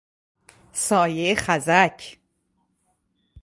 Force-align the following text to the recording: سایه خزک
سایه 0.73 1.35
خزک 1.35 2.19